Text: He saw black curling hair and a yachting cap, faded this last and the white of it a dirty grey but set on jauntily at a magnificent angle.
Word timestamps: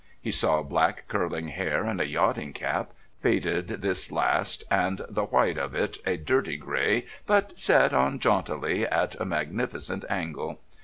He 0.19 0.31
saw 0.31 0.63
black 0.63 1.07
curling 1.07 1.49
hair 1.49 1.83
and 1.83 2.01
a 2.01 2.07
yachting 2.07 2.53
cap, 2.53 2.93
faded 3.21 3.67
this 3.67 4.11
last 4.11 4.63
and 4.71 5.01
the 5.07 5.25
white 5.25 5.59
of 5.59 5.75
it 5.75 5.99
a 6.07 6.17
dirty 6.17 6.57
grey 6.57 7.05
but 7.27 7.59
set 7.59 7.93
on 7.93 8.17
jauntily 8.17 8.83
at 8.83 9.13
a 9.21 9.25
magnificent 9.25 10.03
angle. 10.09 10.59